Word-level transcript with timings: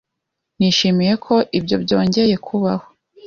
Nishimiye 0.57 1.13
ko 1.25 1.35
ibyo 1.57 1.75
byongeye 1.83 2.35
kubaho. 2.45 2.85